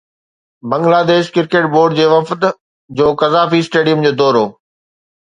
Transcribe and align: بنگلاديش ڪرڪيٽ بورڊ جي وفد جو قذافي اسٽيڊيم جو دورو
بنگلاديش 0.71 1.29
ڪرڪيٽ 1.35 1.65
بورڊ 1.75 1.95
جي 2.01 2.05
وفد 2.15 2.41
جو 2.97 3.05
قذافي 3.23 3.59
اسٽيڊيم 3.65 3.97
جو 4.05 4.11
دورو 4.23 4.45